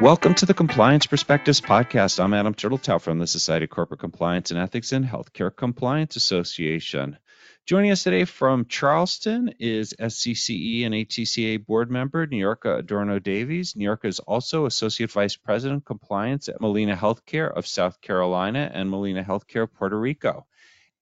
Welcome 0.00 0.32
to 0.36 0.46
the 0.46 0.54
Compliance 0.54 1.04
Perspectives 1.04 1.60
Podcast. 1.60 2.24
I'm 2.24 2.32
Adam 2.32 2.54
Turteltaub 2.54 3.02
from 3.02 3.18
the 3.18 3.26
Society 3.26 3.64
of 3.64 3.70
Corporate 3.70 4.00
Compliance 4.00 4.50
and 4.50 4.58
Ethics 4.58 4.94
in 4.94 5.04
Healthcare 5.04 5.54
Compliance 5.54 6.16
Association. 6.16 7.18
Joining 7.66 7.90
us 7.90 8.02
today 8.02 8.24
from 8.24 8.64
Charleston 8.64 9.52
is 9.58 9.92
SCCE 10.00 10.86
and 10.86 10.94
HCCA 10.94 11.66
board 11.66 11.90
member 11.90 12.26
Niurka 12.26 12.78
Adorno 12.78 13.18
Davies. 13.18 13.74
Niurka 13.74 14.06
is 14.06 14.20
also 14.20 14.64
Associate 14.64 15.12
Vice 15.12 15.36
President 15.36 15.84
Compliance 15.84 16.48
at 16.48 16.62
Molina 16.62 16.96
Healthcare 16.96 17.52
of 17.54 17.66
South 17.66 18.00
Carolina 18.00 18.70
and 18.72 18.88
Molina 18.88 19.22
Healthcare 19.22 19.70
Puerto 19.70 20.00
Rico. 20.00 20.46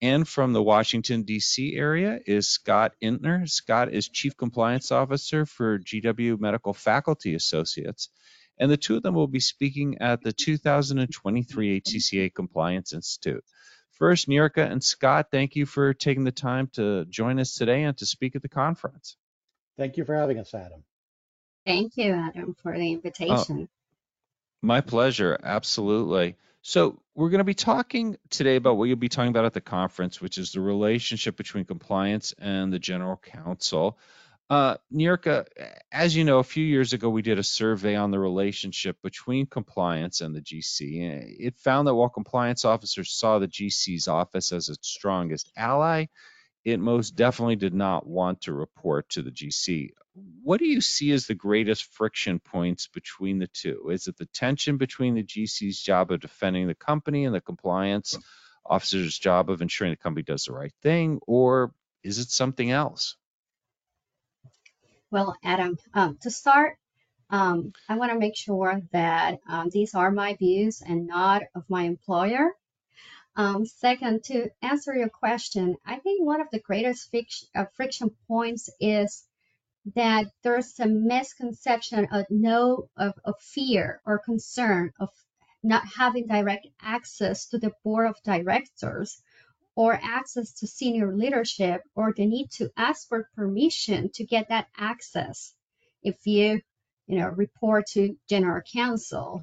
And 0.02 0.26
from 0.26 0.52
the 0.52 0.62
Washington, 0.62 1.22
D.C. 1.22 1.76
area 1.76 2.18
is 2.26 2.48
Scott 2.48 2.94
Intner. 3.00 3.48
Scott 3.48 3.92
is 3.92 4.08
Chief 4.08 4.36
Compliance 4.36 4.90
Officer 4.90 5.46
for 5.46 5.78
GW 5.78 6.40
Medical 6.40 6.74
Faculty 6.74 7.36
Associates 7.36 8.08
and 8.58 8.70
the 8.70 8.76
two 8.76 8.96
of 8.96 9.02
them 9.02 9.14
will 9.14 9.26
be 9.26 9.40
speaking 9.40 9.98
at 10.00 10.22
the 10.22 10.32
2023 10.32 11.80
HCCA 11.80 12.34
Compliance 12.34 12.92
Institute. 12.92 13.44
First, 13.92 14.28
Niurka 14.28 14.70
and 14.70 14.82
Scott, 14.82 15.26
thank 15.32 15.56
you 15.56 15.66
for 15.66 15.92
taking 15.92 16.24
the 16.24 16.32
time 16.32 16.68
to 16.74 17.04
join 17.06 17.40
us 17.40 17.54
today 17.54 17.82
and 17.82 17.98
to 17.98 18.06
speak 18.06 18.36
at 18.36 18.42
the 18.42 18.48
conference. 18.48 19.16
Thank 19.76 19.96
you 19.96 20.04
for 20.04 20.14
having 20.14 20.38
us, 20.38 20.54
Adam. 20.54 20.84
Thank 21.66 21.96
you, 21.96 22.12
Adam, 22.12 22.54
for 22.62 22.76
the 22.76 22.92
invitation. 22.92 23.68
Oh, 23.68 23.68
my 24.62 24.80
pleasure, 24.80 25.38
absolutely. 25.42 26.36
So, 26.62 27.00
we're 27.14 27.30
going 27.30 27.38
to 27.38 27.44
be 27.44 27.54
talking 27.54 28.16
today 28.30 28.56
about 28.56 28.76
what 28.76 28.84
you'll 28.84 28.96
be 28.96 29.08
talking 29.08 29.30
about 29.30 29.44
at 29.44 29.54
the 29.54 29.60
conference, 29.60 30.20
which 30.20 30.38
is 30.38 30.52
the 30.52 30.60
relationship 30.60 31.36
between 31.36 31.64
compliance 31.64 32.32
and 32.38 32.72
the 32.72 32.78
general 32.78 33.16
counsel. 33.16 33.98
Uh, 34.50 34.76
Niurka, 34.90 35.46
as 35.92 36.16
you 36.16 36.24
know, 36.24 36.38
a 36.38 36.44
few 36.44 36.64
years 36.64 36.94
ago 36.94 37.10
we 37.10 37.20
did 37.20 37.38
a 37.38 37.42
survey 37.42 37.96
on 37.96 38.10
the 38.10 38.18
relationship 38.18 38.96
between 39.02 39.44
compliance 39.44 40.22
and 40.22 40.34
the 40.34 40.40
GC. 40.40 41.36
It 41.38 41.58
found 41.58 41.86
that 41.86 41.94
while 41.94 42.08
compliance 42.08 42.64
officers 42.64 43.12
saw 43.12 43.38
the 43.38 43.48
GC's 43.48 44.08
office 44.08 44.52
as 44.52 44.70
its 44.70 44.88
strongest 44.88 45.52
ally, 45.54 46.06
it 46.64 46.80
most 46.80 47.14
definitely 47.14 47.56
did 47.56 47.74
not 47.74 48.06
want 48.06 48.42
to 48.42 48.54
report 48.54 49.10
to 49.10 49.22
the 49.22 49.30
GC. 49.30 49.90
What 50.42 50.60
do 50.60 50.66
you 50.66 50.80
see 50.80 51.12
as 51.12 51.26
the 51.26 51.34
greatest 51.34 51.84
friction 51.92 52.40
points 52.40 52.88
between 52.88 53.38
the 53.38 53.48
two? 53.48 53.90
Is 53.90 54.06
it 54.06 54.16
the 54.16 54.26
tension 54.26 54.78
between 54.78 55.14
the 55.14 55.22
GC's 55.22 55.80
job 55.80 56.10
of 56.10 56.20
defending 56.20 56.66
the 56.68 56.74
company 56.74 57.26
and 57.26 57.34
the 57.34 57.40
compliance 57.42 58.16
officer's 58.64 59.18
job 59.18 59.50
of 59.50 59.60
ensuring 59.60 59.92
the 59.92 59.96
company 59.96 60.22
does 60.22 60.44
the 60.44 60.52
right 60.52 60.72
thing, 60.82 61.20
or 61.26 61.72
is 62.02 62.18
it 62.18 62.30
something 62.30 62.70
else? 62.70 63.16
Well, 65.10 65.36
Adam, 65.42 65.78
um, 65.94 66.18
to 66.22 66.30
start, 66.30 66.76
um, 67.30 67.72
I 67.88 67.96
want 67.96 68.12
to 68.12 68.18
make 68.18 68.36
sure 68.36 68.82
that 68.92 69.38
um, 69.48 69.70
these 69.70 69.94
are 69.94 70.10
my 70.10 70.34
views 70.34 70.82
and 70.82 71.06
not 71.06 71.44
of 71.54 71.64
my 71.70 71.84
employer. 71.84 72.54
Um, 73.34 73.64
second, 73.64 74.24
to 74.24 74.50
answer 74.60 74.94
your 74.94 75.08
question, 75.08 75.76
I 75.86 75.96
think 75.98 76.22
one 76.24 76.42
of 76.42 76.50
the 76.50 76.60
greatest 76.60 77.14
uh, 77.54 77.64
friction 77.74 78.10
points 78.26 78.68
is 78.80 79.24
that 79.94 80.26
there's 80.42 80.78
a 80.78 80.86
misconception 80.86 82.08
of 82.12 82.26
no 82.28 82.90
of, 82.96 83.14
of 83.24 83.40
fear 83.40 84.02
or 84.04 84.18
concern 84.18 84.92
of 85.00 85.08
not 85.62 85.86
having 85.86 86.26
direct 86.26 86.66
access 86.82 87.46
to 87.46 87.58
the 87.58 87.72
board 87.82 88.08
of 88.10 88.22
directors 88.24 89.22
or 89.78 89.94
access 90.02 90.54
to 90.54 90.66
senior 90.66 91.14
leadership 91.14 91.84
or 91.94 92.12
the 92.12 92.26
need 92.26 92.50
to 92.50 92.68
ask 92.76 93.06
for 93.06 93.30
permission 93.36 94.10
to 94.12 94.24
get 94.24 94.48
that 94.48 94.66
access 94.76 95.54
if 96.02 96.16
you 96.26 96.60
you 97.06 97.16
know 97.20 97.28
report 97.28 97.86
to 97.86 98.16
general 98.28 98.60
counsel. 98.74 99.40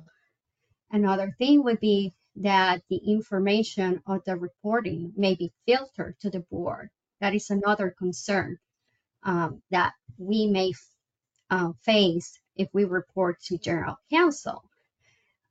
Another 0.91 1.33
thing 1.37 1.63
would 1.63 1.79
be 1.79 2.13
that 2.35 2.81
the 2.89 2.97
information 2.97 4.01
of 4.05 4.25
the 4.25 4.35
reporting 4.35 5.13
may 5.15 5.35
be 5.35 5.53
filtered 5.65 6.19
to 6.19 6.29
the 6.29 6.41
board. 6.51 6.89
That 7.21 7.33
is 7.33 7.49
another 7.49 7.95
concern 7.97 8.57
um, 9.23 9.61
that 9.71 9.93
we 10.17 10.47
may 10.47 10.73
uh, 11.49 11.71
face 11.83 12.37
if 12.57 12.67
we 12.73 12.83
report 12.83 13.39
to 13.43 13.57
general 13.57 13.95
counsel 14.11 14.65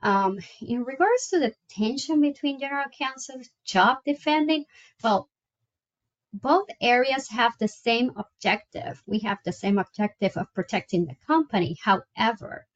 um, 0.05 0.39
in 0.61 0.85
regards 0.85 1.29
to 1.29 1.41
the 1.41 1.55
tension 1.71 2.21
between 2.21 2.61
general 2.61 2.85
counsel's 2.97 3.49
job 3.65 3.99
defending, 4.05 4.67
well, 5.03 5.31
both 6.35 6.69
areas 6.81 7.29
have 7.31 7.55
the 7.59 7.69
same 7.69 8.13
objective. 8.17 9.03
We 9.07 9.21
have 9.21 9.39
the 9.45 9.53
same 9.53 9.79
objective 9.79 10.37
of 10.37 10.53
protecting 10.53 11.07
the 11.07 11.17
company. 11.27 11.79
However, 11.83 12.67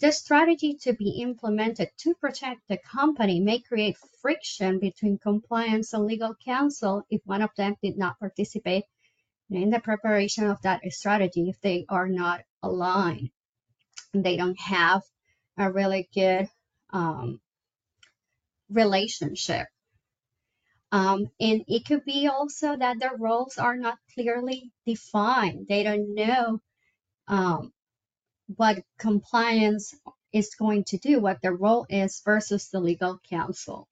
the 0.00 0.12
strategy 0.12 0.74
to 0.82 0.92
be 0.92 1.20
implemented 1.22 1.88
to 1.98 2.14
protect 2.14 2.68
the 2.68 2.78
company 2.78 3.40
may 3.40 3.60
create 3.60 3.96
friction 4.20 4.80
between 4.80 5.18
compliance 5.18 5.94
and 5.94 6.04
legal 6.04 6.34
counsel 6.44 7.04
if 7.08 7.22
one 7.24 7.42
of 7.42 7.50
them 7.56 7.76
did 7.82 7.96
not 7.96 8.18
participate 8.18 8.84
in 9.50 9.70
the 9.70 9.80
preparation 9.80 10.46
of 10.46 10.60
that 10.62 10.82
strategy 10.90 11.48
if 11.48 11.60
they 11.60 11.86
are 11.88 12.08
not 12.08 12.42
aligned. 12.62 13.30
They 14.12 14.36
don't 14.36 14.60
have 14.60 15.02
a 15.60 15.70
really 15.70 16.08
good 16.14 16.48
um, 16.90 17.38
relationship. 18.70 19.66
Um, 20.90 21.26
and 21.38 21.62
it 21.68 21.84
could 21.86 22.04
be 22.04 22.26
also 22.26 22.76
that 22.76 22.98
their 22.98 23.16
roles 23.16 23.58
are 23.58 23.76
not 23.76 23.98
clearly 24.14 24.72
defined. 24.86 25.66
They 25.68 25.84
don't 25.84 26.14
know 26.14 26.60
um, 27.28 27.72
what 28.56 28.82
compliance 28.98 29.94
is 30.32 30.54
going 30.58 30.84
to 30.84 30.98
do, 30.98 31.20
what 31.20 31.42
their 31.42 31.54
role 31.54 31.86
is 31.88 32.22
versus 32.24 32.68
the 32.70 32.80
legal 32.80 33.20
counsel. 33.28 33.86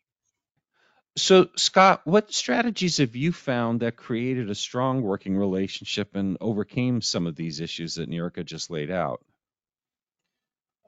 So, 1.17 1.49
Scott, 1.57 2.03
what 2.05 2.33
strategies 2.33 2.99
have 2.99 3.17
you 3.17 3.33
found 3.33 3.81
that 3.81 3.97
created 3.97 4.51
a 4.51 4.55
strong 4.55 5.03
working 5.03 5.37
relationship 5.37 6.15
and 6.15 6.37
overcame 6.41 7.03
some 7.03 7.27
of 7.27 7.37
these 7.37 7.61
issues 7.61 7.97
that 7.97 8.09
Niurka 8.09 8.45
just 8.45 8.71
laid 8.71 8.91
out? 8.91 9.25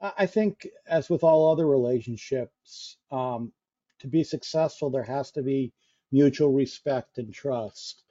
I 0.01 0.25
think, 0.25 0.67
as 0.87 1.09
with 1.09 1.23
all 1.23 1.51
other 1.51 1.67
relationships, 1.67 2.97
um, 3.11 3.51
to 3.99 4.07
be 4.07 4.23
successful, 4.23 4.89
there 4.89 5.03
has 5.03 5.31
to 5.31 5.43
be 5.43 5.73
mutual 6.11 6.51
respect 6.51 7.19
and 7.19 7.31
trust. 7.33 8.03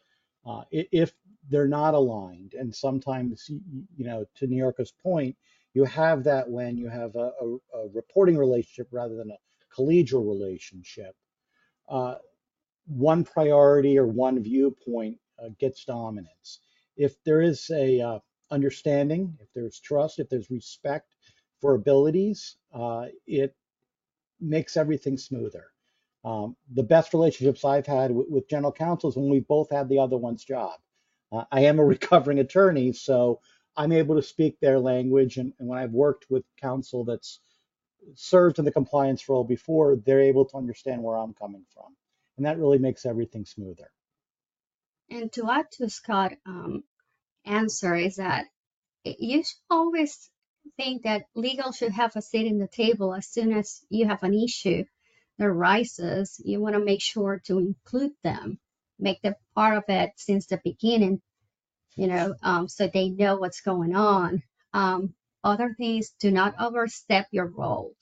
Uh, 0.47 0.63
if 0.71 1.13
they're 1.49 1.67
not 1.69 1.95
aligned, 1.95 2.55
and 2.55 2.75
sometimes, 2.75 3.49
you 3.49 4.05
know, 4.05 4.25
to 4.37 4.47
Niurka's 4.47 4.93
point, 5.03 5.37
you 5.75 5.85
have 5.85 6.25
that 6.25 6.49
when 6.49 6.77
you 6.77 6.89
have 6.89 7.17
a, 7.17 7.33
a, 7.41 7.57
a 7.75 7.89
reporting 7.93 8.37
relationship 8.37 8.89
rather 8.93 9.17
than 9.17 9.31
a 9.31 9.75
collegial 9.75 10.27
relationship. 10.27 11.17
Uh, 11.89 12.17
one 12.87 13.25
priority 13.25 13.99
or 13.99 14.07
one 14.07 14.43
viewpoint 14.43 15.19
uh, 15.43 15.49
gets 15.59 15.85
dominance. 15.85 16.61
If 16.97 17.23
there 17.25 17.41
is 17.41 17.71
a 17.71 18.01
uh, 18.01 18.19
understanding, 18.51 19.37
if 19.41 19.49
there's 19.55 19.81
trust, 19.81 20.19
if 20.19 20.29
there's 20.29 20.51
respect, 20.51 21.15
for 21.61 21.75
abilities, 21.75 22.57
uh, 22.73 23.07
it 23.27 23.55
makes 24.41 24.77
everything 24.77 25.19
smoother. 25.19 25.67
Um, 26.25 26.57
the 26.73 26.83
best 26.83 27.15
relationships 27.15 27.65
I've 27.65 27.87
had 27.87 28.11
with, 28.11 28.49
general 28.49 28.73
counsels 28.73 29.17
when 29.17 29.31
we 29.31 29.41
both 29.41 29.71
had 29.71 29.89
the 29.89 29.99
other 29.99 30.17
one's 30.17 30.45
job. 30.45 30.79
Uh, 31.33 31.45
I 31.51 31.63
am 31.63 31.79
a 31.79 31.85
recovering 31.97 32.39
attorney, 32.39 32.93
so 32.93 33.41
I'm 33.77 33.93
able 33.93 34.17
to 34.17 34.23
speak 34.23 34.59
their 34.61 34.79
language. 34.79 35.37
And, 35.37 35.53
and 35.59 35.69
when 35.69 35.79
I've 35.79 35.93
worked 35.93 36.27
with 36.29 36.45
counsel 36.61 37.05
that's 37.05 37.41
served 38.15 38.59
in 38.59 38.65
the 38.65 38.73
compliance 38.73 39.29
role 39.29 39.45
before, 39.45 39.97
they're 39.97 40.21
able 40.21 40.45
to 40.47 40.57
understand 40.57 41.03
where 41.03 41.17
I'm 41.17 41.35
coming 41.35 41.65
from. 41.73 41.97
And 42.37 42.47
that 42.47 42.59
really 42.59 42.79
makes 42.79 43.07
everything 43.07 43.45
smoother. 43.45 43.91
And 45.11 45.33
to 45.33 45.51
add 45.51 45.71
to 45.73 45.91
Scott's 45.91 46.37
um, 46.47 46.85
answer 47.45 47.95
is 47.95 48.17
that 48.17 48.47
you 49.05 49.43
should 49.43 49.57
always 49.69 50.31
think 50.77 51.03
that 51.03 51.25
legal 51.35 51.73
should 51.73 51.93
have 51.93 52.17
a 52.17 52.23
seat 52.23 52.47
in 52.47 52.59
the 52.59 52.69
table 52.69 53.15
as 53.15 53.29
soon 53.29 53.53
as 53.53 53.85
you 53.91 54.07
have 54.07 54.23
an 54.23 54.35
issue 54.35 54.85
that 55.39 55.47
arises. 55.47 56.41
You 56.45 56.61
want 56.61 56.75
to 56.75 56.85
make 56.85 57.03
sure 57.03 57.41
to 57.47 57.59
include 57.59 58.13
them, 58.23 58.59
make 58.99 59.21
them 59.23 59.35
part 59.55 59.77
of 59.77 59.85
it 59.89 60.11
since 60.17 60.47
the 60.47 60.61
beginning, 60.63 61.21
you 61.97 62.07
know, 62.07 62.35
um, 62.43 62.69
so 62.69 62.87
they 62.89 63.11
know 63.11 63.37
what's 63.37 63.61
going 63.61 63.95
on. 63.95 64.43
Um, 64.73 65.15
other 65.43 65.75
things, 65.77 66.15
do 66.19 66.31
not 66.31 66.55
overstep 66.61 67.27
your 67.31 67.47
roles. 67.47 67.97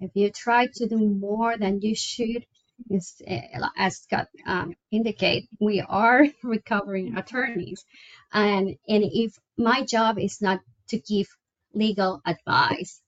If 0.00 0.10
you 0.14 0.30
try 0.30 0.68
to 0.74 0.86
do 0.86 0.98
more 0.98 1.56
than 1.56 1.80
you 1.80 1.94
should, 1.94 2.44
as 3.76 3.96
Scott 3.96 4.28
um, 4.46 4.74
indicate, 4.90 5.48
we 5.58 5.80
are 5.80 6.26
recovering 6.42 7.16
attorneys, 7.16 7.84
and 8.32 8.76
and 8.86 9.04
if 9.04 9.38
my 9.56 9.82
job 9.82 10.18
is 10.18 10.42
not 10.42 10.60
to 10.88 10.98
give 10.98 11.26
legal 11.76 12.20
advice. 12.24 13.00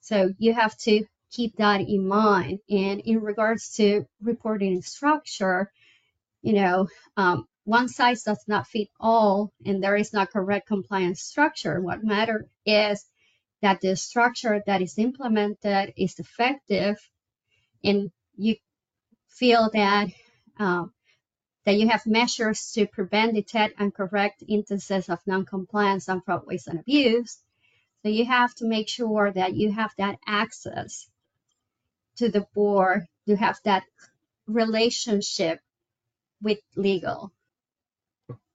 So 0.00 0.30
you 0.38 0.54
have 0.54 0.76
to 0.78 1.04
keep 1.30 1.56
that 1.56 1.80
in 1.80 2.06
mind. 2.06 2.58
And 2.68 3.00
in 3.00 3.20
regards 3.20 3.74
to 3.76 4.04
reporting 4.20 4.82
structure, 4.82 5.70
you 6.42 6.54
know, 6.54 6.88
um, 7.16 7.46
one 7.64 7.88
size 7.88 8.22
does 8.24 8.42
not 8.48 8.66
fit 8.66 8.88
all, 8.98 9.52
and 9.64 9.82
there 9.82 9.96
is 9.96 10.12
not 10.12 10.30
correct 10.30 10.66
compliance 10.66 11.22
structure. 11.22 11.80
What 11.80 12.02
matters 12.02 12.46
is 12.66 13.04
that 13.62 13.80
the 13.80 13.94
structure 13.96 14.62
that 14.66 14.82
is 14.82 14.98
implemented 14.98 15.92
is 15.96 16.18
effective 16.18 16.96
and 17.84 18.10
you 18.36 18.56
feel 19.28 19.70
that 19.72 20.08
um, 20.58 20.92
that 21.64 21.76
you 21.76 21.88
have 21.88 22.06
measures 22.06 22.72
to 22.72 22.86
prevent, 22.86 23.34
detect, 23.34 23.74
and 23.78 23.94
correct 23.94 24.42
instances 24.48 25.08
of 25.08 25.18
non-compliance 25.26 26.08
and 26.08 26.24
fraud, 26.24 26.46
waste, 26.46 26.68
and 26.68 26.80
abuse. 26.80 27.38
So 28.02 28.08
you 28.08 28.24
have 28.24 28.54
to 28.56 28.66
make 28.66 28.88
sure 28.88 29.30
that 29.30 29.54
you 29.54 29.72
have 29.72 29.92
that 29.98 30.18
access 30.26 31.08
to 32.16 32.28
the 32.28 32.46
board, 32.54 33.06
you 33.26 33.36
have 33.36 33.58
that 33.64 33.84
relationship 34.46 35.60
with 36.42 36.58
legal. 36.76 37.32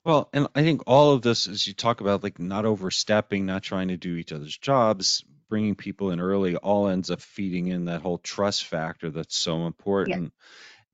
Well, 0.04 0.30
and 0.34 0.48
I 0.54 0.62
think 0.62 0.84
all 0.86 1.14
of 1.14 1.24
this, 1.24 1.48
as 1.48 1.66
you 1.66 1.74
talk 1.74 2.02
about, 2.02 2.24
like 2.24 2.40
not 2.40 2.66
overstepping, 2.66 3.46
not 3.46 3.64
trying 3.64 3.88
to 3.88 3.98
do 3.98 4.16
each 4.16 4.32
other's 4.32 4.58
jobs, 4.58 5.24
bringing 5.50 5.76
people 5.76 6.12
in 6.12 6.20
early, 6.20 6.56
all 6.56 6.88
ends 6.88 7.10
up 7.10 7.22
feeding 7.22 7.68
in 7.68 7.86
that 7.86 8.02
whole 8.02 8.20
trust 8.20 8.66
factor 8.66 9.10
that's 9.10 9.36
so 9.36 9.66
important. 9.66 10.24
Yeah. 10.24 10.30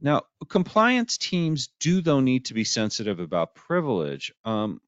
Now, 0.04 0.24
compliance 0.47 1.18
teams 1.18 1.69
do, 1.80 2.01
though, 2.01 2.21
need 2.21 2.45
to 2.45 2.54
be 2.54 2.63
sensitive 2.63 3.19
about 3.19 3.54
privilege. 3.54 4.33
Um, 4.44 4.81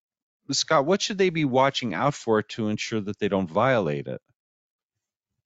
Scott, 0.51 0.85
what 0.85 1.01
should 1.01 1.17
they 1.17 1.29
be 1.29 1.45
watching 1.45 1.93
out 1.93 2.13
for 2.13 2.41
to 2.41 2.67
ensure 2.67 3.01
that 3.01 3.19
they 3.19 3.29
don't 3.29 3.49
violate 3.49 4.07
it? 4.07 4.21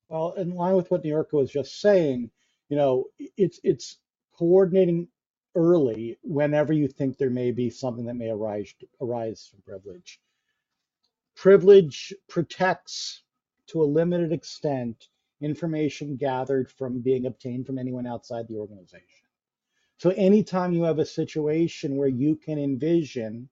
Well, 0.10 0.34
in 0.34 0.52
line 0.52 0.76
with 0.76 0.90
what 0.90 1.04
New 1.04 1.26
was 1.34 1.52
just 1.52 1.80
saying, 1.82 2.32
you 2.70 2.78
know, 2.78 3.06
it's 3.20 3.60
it's 3.64 3.98
coordinating 4.38 5.08
early 5.56 6.18
whenever 6.24 6.74
you 6.74 6.88
think 6.88 7.18
there 7.18 7.30
may 7.30 7.52
be 7.52 7.70
something 7.70 8.06
that 8.06 8.16
may 8.16 8.30
arise 8.30 8.74
arise 9.02 9.48
from 9.50 9.62
privilege. 9.62 10.20
Privilege 11.36 12.14
protects 12.28 13.24
to 13.68 13.82
a 13.82 13.86
limited 13.86 14.32
extent 14.32 15.10
information 15.42 16.16
gathered 16.16 16.72
from 16.72 17.02
being 17.02 17.26
obtained 17.26 17.66
from 17.66 17.78
anyone 17.78 18.08
outside 18.08 18.48
the 18.48 18.58
organization. 18.58 19.28
So 19.98 20.12
anytime 20.12 20.74
you 20.74 20.84
have 20.84 21.00
a 21.00 21.06
situation 21.06 21.96
where 21.96 22.08
you 22.08 22.36
can 22.36 22.58
envision 22.58 23.50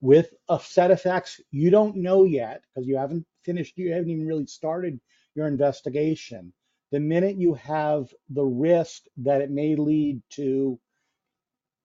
with 0.00 0.32
a 0.48 0.58
set 0.58 0.90
of 0.90 1.00
facts 1.00 1.40
you 1.50 1.70
don't 1.70 1.96
know 1.96 2.24
yet 2.24 2.62
because 2.68 2.86
you 2.86 2.96
haven't 2.96 3.26
finished, 3.44 3.76
you 3.76 3.92
haven't 3.92 4.10
even 4.10 4.26
really 4.26 4.46
started 4.46 5.00
your 5.34 5.46
investigation. 5.46 6.52
The 6.90 7.00
minute 7.00 7.36
you 7.36 7.54
have 7.54 8.12
the 8.30 8.44
risk 8.44 9.02
that 9.18 9.42
it 9.42 9.50
may 9.50 9.76
lead 9.76 10.22
to 10.30 10.78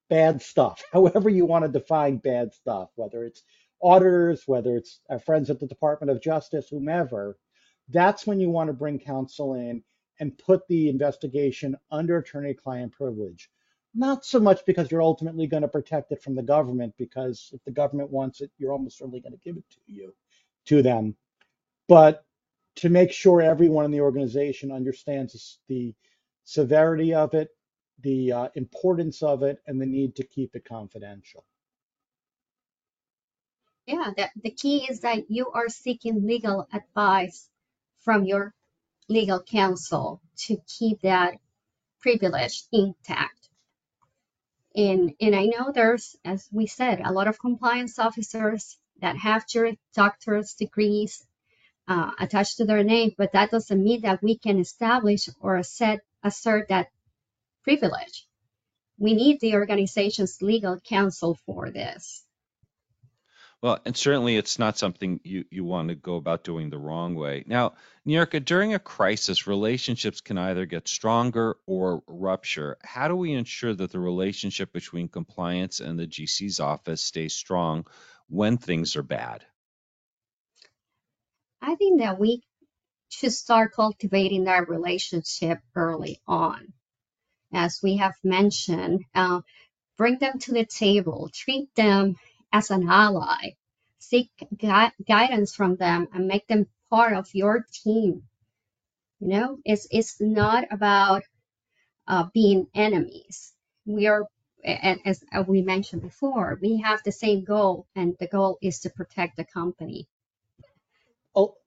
bad 0.09 0.41
stuff, 0.41 0.83
however 0.93 1.29
you 1.29 1.45
want 1.45 1.65
to 1.65 1.71
define 1.71 2.17
bad 2.17 2.53
stuff, 2.53 2.89
whether 2.95 3.23
it's 3.23 3.43
auditors, 3.81 4.43
whether 4.47 4.75
it's 4.75 5.01
our 5.09 5.19
friends 5.19 5.49
at 5.49 5.59
the 5.59 5.67
Department 5.67 6.09
of 6.09 6.21
Justice, 6.21 6.67
whomever, 6.69 7.37
that's 7.89 8.25
when 8.25 8.39
you 8.39 8.49
want 8.49 8.67
to 8.67 8.73
bring 8.73 8.97
counsel 8.97 9.53
in 9.53 9.83
and 10.19 10.37
put 10.37 10.67
the 10.67 10.89
investigation 10.89 11.75
under 11.91 12.17
attorney 12.17 12.53
client 12.53 12.93
privilege. 12.93 13.49
Not 13.97 14.25
so 14.25 14.39
much 14.41 14.65
because 14.65 14.91
you're 14.91 15.01
ultimately 15.01 15.47
going 15.47 15.61
to 15.61 15.69
protect 15.69 16.11
it 16.11 16.21
from 16.21 16.35
the 16.35 16.43
government, 16.43 16.93
because 16.97 17.49
if 17.53 17.63
the 17.63 17.71
government 17.71 18.11
wants 18.11 18.41
it, 18.41 18.51
you're 18.57 18.73
almost 18.73 18.97
certainly 18.97 19.21
going 19.21 19.33
to 19.33 19.39
give 19.39 19.55
it 19.55 19.63
to 19.71 19.79
you, 19.87 20.13
to 20.65 20.81
them, 20.81 21.15
but 21.87 22.25
to 22.75 22.89
make 22.89 23.11
sure 23.11 23.41
everyone 23.41 23.85
in 23.85 23.91
the 23.91 24.01
organization 24.01 24.71
understands 24.71 25.59
the 25.69 25.93
severity 26.43 27.13
of 27.13 27.33
it, 27.33 27.49
the 28.01 28.33
uh, 28.33 28.49
importance 28.55 29.23
of 29.23 29.43
it, 29.43 29.59
and 29.65 29.81
the 29.81 29.85
need 29.85 30.15
to 30.17 30.25
keep 30.25 30.55
it 30.55 30.65
confidential. 30.65 31.45
Yeah, 33.85 34.11
the, 34.17 34.29
the 34.43 34.51
key 34.51 34.87
is 34.89 35.01
that 35.01 35.29
you 35.29 35.51
are 35.51 35.69
seeking 35.69 36.25
legal 36.25 36.67
advice 36.73 37.49
from 38.01 38.25
your 38.25 38.53
legal 39.07 39.41
counsel 39.41 40.21
to 40.37 40.57
keep 40.67 41.01
that 41.01 41.35
privilege 42.01 42.63
intact. 42.73 43.34
And, 44.75 45.13
and 45.21 45.35
I 45.35 45.45
know 45.45 45.71
there's, 45.71 46.17
as 46.25 46.49
we 46.51 46.67
said, 46.67 46.99
a 47.03 47.13
lot 47.13 47.27
of 47.27 47.39
compliance 47.39 47.97
officers 47.97 48.77
that 48.99 49.15
have 49.17 49.45
doctor's 49.95 50.53
degrees 50.55 51.25
uh, 51.87 52.11
attached 52.19 52.57
to 52.57 52.65
their 52.65 52.83
name, 52.83 53.11
but 53.17 53.31
that 53.33 53.51
doesn't 53.51 53.83
mean 53.83 54.01
that 54.01 54.21
we 54.21 54.37
can 54.37 54.59
establish 54.59 55.29
or 55.39 55.55
assert 55.55 56.67
that 56.67 56.87
privilege. 57.63 58.27
We 58.97 59.13
need 59.13 59.39
the 59.39 59.53
organization's 59.53 60.41
legal 60.41 60.79
counsel 60.81 61.37
for 61.45 61.71
this. 61.71 62.24
Well, 63.65 63.79
and 63.83 63.97
certainly 63.97 64.37
it's 64.37 64.59
not 64.59 64.77
something 64.77 65.19
you, 65.23 65.43
you 65.49 65.63
want 65.63 65.89
to 65.89 65.95
go 65.95 66.17
about 66.17 66.43
doing 66.43 66.69
the 66.69 66.77
wrong 66.77 67.15
way. 67.15 67.43
Now, 67.47 67.73
Niurka, 68.07 68.45
during 68.45 68.75
a 68.75 68.79
crisis, 68.79 69.47
relationships 69.47 70.21
can 70.21 70.37
either 70.37 70.67
get 70.67 70.87
stronger 70.87 71.57
or 71.65 72.03
rupture. 72.05 72.77
How 72.83 73.07
do 73.07 73.15
we 73.15 73.33
ensure 73.33 73.73
that 73.73 73.91
the 73.91 73.99
relationship 73.99 74.71
between 74.71 75.07
compliance 75.07 75.79
and 75.79 75.97
the 75.97 76.05
GC's 76.05 76.59
office 76.59 77.01
stays 77.01 77.33
strong 77.33 77.87
when 78.29 78.59
things 78.59 78.95
are 78.95 79.01
bad? 79.01 79.43
I 81.59 81.73
think 81.73 82.01
that 82.01 82.19
we 82.19 82.43
should 83.09 83.33
start 83.33 83.73
cultivating 83.73 84.43
that 84.43 84.69
relationship 84.69 85.57
early 85.73 86.21
on. 86.27 86.71
As 87.51 87.79
we 87.81 87.97
have 87.97 88.13
mentioned, 88.23 89.05
uh, 89.15 89.41
bring 89.97 90.19
them 90.19 90.37
to 90.41 90.51
the 90.51 90.65
table, 90.65 91.31
treat 91.33 91.73
them 91.73 92.15
as 92.51 92.71
an 92.71 92.87
ally. 92.89 93.55
Seek 93.99 94.29
gui- 94.57 94.93
guidance 95.07 95.55
from 95.55 95.75
them 95.75 96.07
and 96.13 96.27
make 96.27 96.47
them 96.47 96.67
part 96.89 97.13
of 97.13 97.33
your 97.33 97.65
team. 97.83 98.23
You 99.19 99.27
know, 99.27 99.57
it's 99.65 99.87
it's 99.91 100.19
not 100.21 100.65
about 100.71 101.23
uh, 102.07 102.25
being 102.33 102.67
enemies. 102.73 103.53
We 103.85 104.07
are, 104.07 104.27
as 104.63 105.23
we 105.47 105.61
mentioned 105.61 106.01
before, 106.01 106.59
we 106.61 106.77
have 106.81 107.01
the 107.03 107.11
same 107.11 107.43
goal, 107.43 107.87
and 107.95 108.15
the 108.19 108.27
goal 108.27 108.57
is 108.61 108.79
to 108.81 108.89
protect 108.89 109.37
the 109.37 109.45
company. 109.45 110.07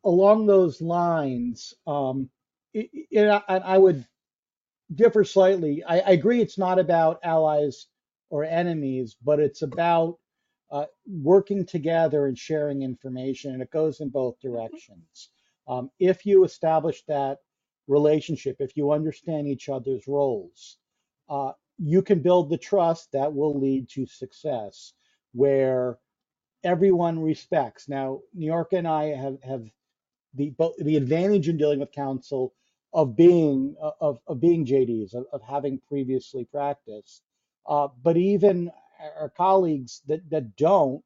Along 0.05 0.47
those 0.47 0.81
lines, 0.81 1.75
um, 1.87 2.31
it, 2.73 2.89
it, 3.11 3.29
I, 3.29 3.57
I, 3.59 3.79
would 3.79 4.07
differ 4.95 5.25
slightly. 5.25 5.85
I, 5.85 6.01
I 6.01 6.11
agree 6.13 6.41
it's 6.41 6.57
not 6.59 6.79
about 6.79 7.21
allies 7.23 7.87
or 8.31 8.45
enemies, 8.45 9.17
but 9.23 9.41
it's 9.41 9.63
about 9.63 10.19
uh, 10.71 10.87
working 11.07 11.65
together 11.65 12.27
and 12.27 12.39
sharing 12.39 12.83
information, 12.83 13.53
and 13.53 13.63
it 13.63 13.71
goes 13.71 14.01
in 14.01 14.09
both 14.09 14.39
directions. 14.41 15.31
Um, 15.67 15.91
if 15.99 16.27
you 16.27 16.45
establish 16.45 17.03
that 17.09 17.39
relationship, 17.87 18.57
if 18.61 18.77
you 18.77 18.93
understand 18.93 19.49
each 19.49 19.69
other's 19.69 20.07
roles, 20.07 20.79
uh, 21.29 21.53
you 21.79 22.03
can 22.03 22.21
build 22.21 22.51
the 22.51 22.59
trust 22.59 23.13
that 23.13 23.33
will 23.33 23.59
lead 23.59 23.89
to 23.91 24.07
success 24.07 24.93
where 25.33 25.99
everyone 26.65 27.21
respects. 27.21 27.89
Now, 27.89 28.21
Niurka 28.37 28.79
and 28.79 28.89
I 28.89 29.05
have, 29.17 29.39
have 29.43 29.65
the, 30.35 30.53
the 30.79 30.97
advantage 30.97 31.49
in 31.49 31.57
dealing 31.57 31.81
with 31.81 31.93
counsel 31.93 32.55
of 32.93 33.17
being 33.17 33.77
of, 33.81 34.19
of 34.27 34.41
being 34.41 34.65
JDs, 34.65 35.15
of, 35.15 35.27
of 35.33 35.43
having 35.43 35.81
previously 35.89 36.45
practiced. 36.45 37.23
Uh, 37.67 37.89
but 38.03 38.17
even 38.17 38.71
our 39.21 39.31
colleagues 39.31 40.03
that, 40.07 40.29
that 40.31 40.57
don't, 40.57 41.03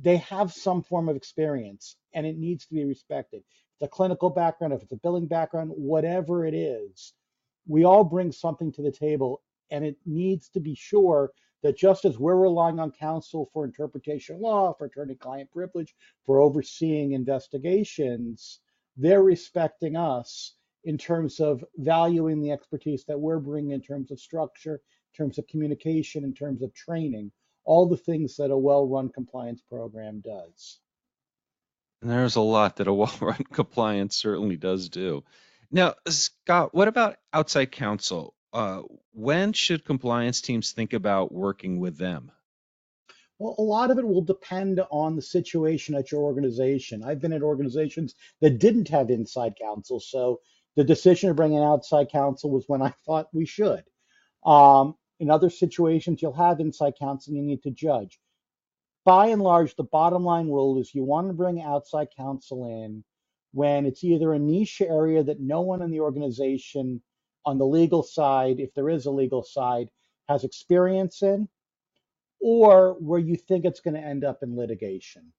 they 0.00 0.18
have 0.18 0.52
some 0.52 0.82
form 0.82 1.08
of 1.08 1.16
experience 1.16 1.96
and 2.14 2.26
it 2.26 2.38
needs 2.38 2.66
to 2.66 2.74
be 2.74 2.84
respected. 2.84 3.42
It's 3.74 3.82
a 3.82 3.88
clinical 3.88 4.30
background, 4.30 4.72
if 4.72 4.82
it's 4.82 4.92
a 4.92 4.96
billing 4.96 5.26
background, 5.26 5.70
whatever 5.74 6.46
it 6.46 6.54
is, 6.54 7.14
we 7.66 7.84
all 7.84 8.04
bring 8.04 8.32
something 8.32 8.72
to 8.72 8.82
the 8.82 8.92
table 8.92 9.42
and 9.70 9.84
it 9.84 9.96
needs 10.06 10.48
to 10.50 10.60
be 10.60 10.74
sure 10.74 11.30
that 11.62 11.76
just 11.76 12.04
as 12.04 12.18
we're 12.18 12.36
relying 12.36 12.78
on 12.80 12.90
counsel 12.90 13.48
for 13.52 13.64
interpretation 13.64 14.40
law, 14.40 14.72
for 14.74 14.86
attorney 14.86 15.14
client 15.14 15.50
privilege, 15.50 15.94
for 16.26 16.40
overseeing 16.40 17.12
investigations, 17.12 18.60
they're 18.96 19.22
respecting 19.22 19.96
us 19.96 20.54
in 20.84 20.98
terms 20.98 21.38
of 21.38 21.64
valuing 21.76 22.40
the 22.40 22.50
expertise 22.50 23.04
that 23.04 23.18
we're 23.18 23.38
bringing 23.38 23.70
in 23.70 23.80
terms 23.80 24.10
of 24.10 24.20
structure 24.20 24.80
in 25.12 25.24
terms 25.24 25.38
of 25.38 25.46
communication, 25.46 26.24
in 26.24 26.34
terms 26.34 26.62
of 26.62 26.74
training, 26.74 27.30
all 27.64 27.88
the 27.88 27.96
things 27.96 28.36
that 28.36 28.50
a 28.50 28.56
well-run 28.56 29.08
compliance 29.08 29.62
program 29.68 30.20
does. 30.20 30.80
And 32.00 32.10
there's 32.10 32.36
a 32.36 32.40
lot 32.40 32.76
that 32.76 32.88
a 32.88 32.92
well-run 32.94 33.44
compliance 33.52 34.16
certainly 34.16 34.56
does 34.56 34.88
do. 34.88 35.24
Now, 35.70 35.94
Scott, 36.08 36.74
what 36.74 36.88
about 36.88 37.16
outside 37.32 37.72
counsel? 37.72 38.34
Uh, 38.52 38.82
when 39.12 39.52
should 39.52 39.84
compliance 39.84 40.40
teams 40.40 40.72
think 40.72 40.92
about 40.92 41.32
working 41.32 41.80
with 41.80 41.96
them? 41.96 42.30
Well, 43.38 43.54
a 43.58 43.62
lot 43.62 43.90
of 43.90 43.98
it 43.98 44.06
will 44.06 44.22
depend 44.22 44.80
on 44.90 45.16
the 45.16 45.22
situation 45.22 45.94
at 45.94 46.12
your 46.12 46.22
organization. 46.22 47.02
I've 47.02 47.20
been 47.20 47.32
at 47.32 47.42
organizations 47.42 48.14
that 48.40 48.58
didn't 48.58 48.88
have 48.88 49.10
inside 49.10 49.54
counsel, 49.60 49.98
so 50.00 50.40
the 50.76 50.84
decision 50.84 51.28
to 51.28 51.34
bring 51.34 51.54
in 51.54 51.62
outside 51.62 52.10
counsel 52.10 52.50
was 52.50 52.64
when 52.66 52.82
I 52.82 52.90
thought 53.06 53.28
we 53.32 53.46
should. 53.46 53.84
Um, 54.44 54.96
in 55.22 55.30
other 55.30 55.50
situations, 55.50 56.20
you'll 56.20 56.32
have 56.32 56.58
inside 56.58 56.94
counsel 56.98 57.32
you 57.32 57.42
need 57.42 57.62
to 57.62 57.70
judge. 57.70 58.18
By 59.04 59.28
and 59.28 59.40
large, 59.40 59.76
the 59.76 59.84
bottom 59.84 60.24
line 60.24 60.48
rule 60.48 60.80
is 60.80 60.92
you 60.92 61.04
want 61.04 61.28
to 61.28 61.32
bring 61.32 61.62
outside 61.62 62.08
counsel 62.16 62.66
in 62.66 63.04
when 63.52 63.86
it's 63.86 64.02
either 64.02 64.32
a 64.32 64.38
niche 64.40 64.82
area 64.82 65.22
that 65.22 65.38
no 65.38 65.60
one 65.60 65.80
in 65.80 65.92
the 65.92 66.00
organization 66.00 67.00
on 67.46 67.56
the 67.56 67.64
legal 67.64 68.02
side, 68.02 68.58
if 68.58 68.74
there 68.74 68.88
is 68.88 69.06
a 69.06 69.12
legal 69.12 69.44
side, 69.44 69.88
has 70.28 70.42
experience 70.42 71.22
in, 71.22 71.48
or 72.40 72.96
where 72.98 73.20
you 73.20 73.36
think 73.36 73.64
it's 73.64 73.80
going 73.80 73.94
to 73.94 74.00
end 74.00 74.24
up 74.24 74.42
in 74.42 74.56
litigation 74.56 75.32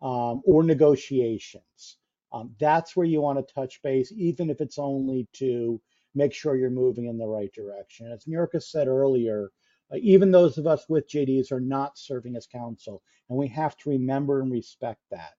um, 0.00 0.42
or 0.44 0.62
negotiations. 0.62 1.98
Um, 2.32 2.54
that's 2.60 2.94
where 2.94 3.06
you 3.06 3.20
want 3.20 3.44
to 3.44 3.54
touch 3.54 3.82
base, 3.82 4.12
even 4.16 4.48
if 4.48 4.60
it's 4.60 4.78
only 4.78 5.26
to 5.34 5.80
make 6.14 6.32
sure 6.32 6.56
you're 6.56 6.70
moving 6.70 7.06
in 7.06 7.18
the 7.18 7.26
right 7.26 7.52
direction. 7.52 8.10
As 8.10 8.24
Niurka 8.24 8.62
said 8.62 8.88
earlier, 8.88 9.50
uh, 9.92 9.96
even 9.96 10.30
those 10.30 10.58
of 10.58 10.66
us 10.66 10.84
with 10.88 11.08
JDs 11.08 11.52
are 11.52 11.60
not 11.60 11.98
serving 11.98 12.36
as 12.36 12.46
counsel, 12.46 13.02
and 13.28 13.38
we 13.38 13.48
have 13.48 13.76
to 13.78 13.90
remember 13.90 14.40
and 14.40 14.50
respect 14.50 15.00
that. 15.10 15.34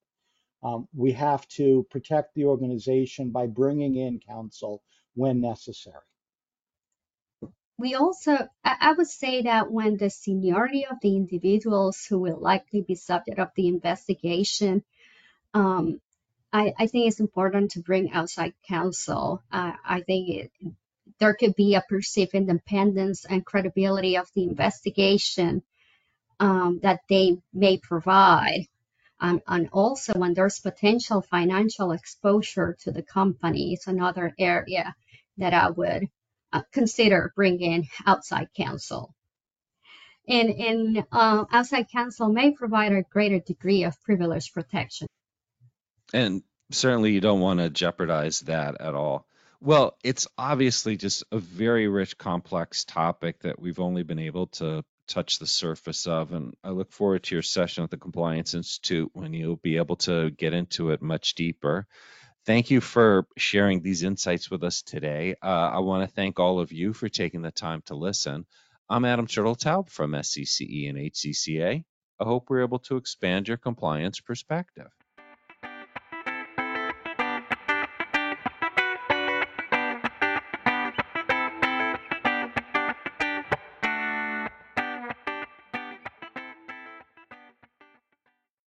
Um, 0.64 0.88
we 0.96 1.12
have 1.12 1.48
to 1.50 1.86
protect 1.92 2.34
the 2.34 2.46
organization 2.46 3.30
by 3.32 3.48
bringing 3.48 3.96
in 3.96 4.20
counsel 4.20 4.82
when 5.14 5.42
necessary. 5.42 6.02
We 7.78 7.96
also, 7.96 8.38
I 8.64 8.94
would 8.94 9.08
say 9.08 9.44
that 9.44 9.70
when 9.70 9.98
the 9.98 10.10
seniority 10.10 10.86
of 10.90 10.98
the 11.02 11.16
individuals 11.16 12.06
who 12.08 12.20
will 12.20 12.40
likely 12.40 12.82
be 12.82 12.96
subject 12.96 13.38
of 13.38 13.50
the 13.56 13.68
investigation, 13.68 14.84
um, 15.54 16.00
I, 16.56 16.74
I, 16.80 16.88
think 16.88 17.08
it's 17.08 17.20
important 17.20 17.72
to 17.72 17.82
bring 17.82 18.14
outside 18.14 18.54
counsel. 18.66 19.44
Uh, 19.52 19.74
I 19.84 20.00
think 20.02 20.30
it, 20.30 20.52
there 21.20 21.34
could 21.34 21.54
be 21.54 21.76
a 21.76 21.84
perceived 21.90 22.34
independence 22.34 23.26
and 23.26 23.46
credibility 23.46 24.16
of 24.16 24.30
the 24.34 24.44
investigation 24.44 25.64
um, 26.40 26.80
that 26.82 27.02
they 27.10 27.40
may 27.54 27.78
provide. 27.78 28.68
Um, 29.20 29.42
and 29.46 29.68
also 29.74 30.14
when 30.14 30.34
there's 30.34 30.60
potential 30.60 31.22
financial 31.22 31.92
exposure 31.92 32.78
to 32.84 32.92
the 32.92 33.04
company, 33.04 33.74
it's 33.74 33.88
another 33.88 34.34
area 34.40 34.96
that 35.38 35.54
I 35.54 35.72
would 35.72 36.08
uh, 36.54 36.62
consider 36.72 37.34
bringing 37.36 37.90
outside 38.06 38.48
counsel. 38.56 39.14
And, 40.26 40.50
and 40.52 41.06
uh, 41.12 41.44
outside 41.52 41.88
counsel 41.92 42.30
may 42.30 42.52
provide 42.52 42.94
a 42.94 43.04
greater 43.04 43.40
degree 43.40 43.84
of 43.84 44.02
privilege 44.04 44.54
protection. 44.54 45.08
And 46.16 46.44
certainly 46.72 47.12
you 47.12 47.20
don't 47.20 47.42
want 47.42 47.60
to 47.60 47.70
jeopardize 47.70 48.40
that 48.42 48.80
at 48.80 48.96
all. 48.96 49.28
Well, 49.60 49.98
it's 50.02 50.30
obviously 50.38 50.96
just 50.96 51.26
a 51.30 51.40
very 51.40 51.90
rich, 51.90 52.18
complex 52.18 52.86
topic 52.86 53.42
that 53.42 53.60
we've 53.60 53.82
only 53.82 54.04
been 54.04 54.20
able 54.20 54.48
to 54.48 54.86
touch 55.10 55.40
the 55.40 55.46
surface 55.46 56.08
of. 56.08 56.32
And 56.32 56.54
I 56.64 56.70
look 56.70 56.94
forward 56.94 57.24
to 57.24 57.36
your 57.36 57.42
session 57.42 57.84
at 57.84 57.90
the 57.90 57.98
Compliance 57.98 58.54
Institute 58.54 59.10
when 59.12 59.34
you'll 59.34 59.58
be 59.58 59.76
able 59.76 59.98
to 59.98 60.32
get 60.32 60.54
into 60.54 60.92
it 60.92 61.02
much 61.02 61.36
deeper. 61.36 61.86
Thank 62.46 62.72
you 62.72 62.80
for 62.80 63.28
sharing 63.36 63.82
these 63.82 64.04
insights 64.04 64.50
with 64.50 64.64
us 64.64 64.84
today. 64.84 65.36
Uh, 65.44 65.48
I 65.74 65.80
want 65.80 66.08
to 66.08 66.16
thank 66.16 66.40
all 66.40 66.62
of 66.62 66.72
you 66.72 66.94
for 66.94 67.10
taking 67.10 67.42
the 67.42 67.52
time 67.52 67.82
to 67.88 67.96
listen. 67.96 68.46
I'm 68.88 69.04
Adam 69.04 69.28
Turteltaub 69.28 69.90
from 69.90 70.14
SCCE 70.14 70.88
and 70.90 70.98
HCCA. 70.98 71.84
I 72.22 72.24
hope 72.24 72.50
we're 72.50 72.64
able 72.64 72.80
to 72.80 72.96
expand 72.96 73.50
your 73.50 73.58
compliance 73.58 74.22
perspective. 74.22 74.95